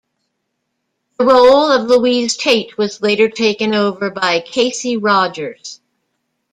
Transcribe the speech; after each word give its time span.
The 1.19 1.25
role 1.25 1.69
of 1.71 1.85
Louise 1.87 2.35
Tate 2.35 2.75
was 2.75 3.03
later 3.03 3.29
taken 3.29 3.75
over 3.75 4.09
by 4.09 4.39
Kasey 4.39 4.97
Rogers. 4.99 5.79